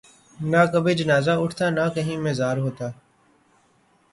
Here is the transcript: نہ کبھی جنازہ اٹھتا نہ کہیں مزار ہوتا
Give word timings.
نہ 0.39 0.61
کبھی 0.73 0.93
جنازہ 0.99 1.31
اٹھتا 1.41 1.69
نہ 1.69 1.85
کہیں 1.95 2.17
مزار 2.17 2.57
ہوتا 2.57 2.87